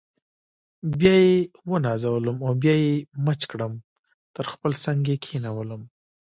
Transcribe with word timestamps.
بیا 0.99 1.15
یې 1.25 1.35
ونازولم 1.69 2.37
او 2.45 2.51
بیا 2.61 2.75
یې 2.83 2.93
مچ 3.25 3.41
کړم 3.51 3.73
تر 4.35 4.45
خپل 4.53 4.71
څنګ 4.83 4.99
یې 5.11 5.17
کښېنولم. 5.23 5.81